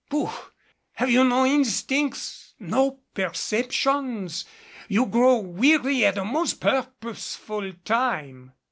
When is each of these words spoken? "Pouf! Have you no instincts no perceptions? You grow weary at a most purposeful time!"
"Pouf! 0.09 0.51
Have 0.93 1.11
you 1.11 1.23
no 1.23 1.45
instincts 1.45 2.55
no 2.57 3.01
perceptions? 3.13 4.45
You 4.87 5.05
grow 5.05 5.37
weary 5.37 6.03
at 6.07 6.17
a 6.17 6.25
most 6.25 6.59
purposeful 6.59 7.73
time!" 7.85 8.53